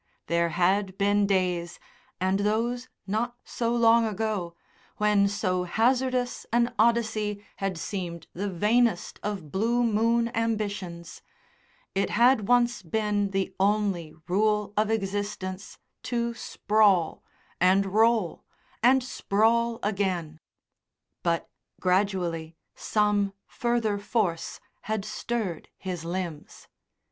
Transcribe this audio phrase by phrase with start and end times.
[0.25, 1.79] There had been days,
[2.19, 4.55] and those not so long ago,
[4.97, 11.21] when so hazardous an Odyssey had seemed the vainest of Blue Moon ambitions;
[11.93, 17.23] it had once been the only rule of existence to sprawl
[17.59, 18.43] and roll
[18.81, 20.39] and sprawl again;
[21.21, 21.47] but
[21.79, 26.67] gradually some further force had stirred his limbs.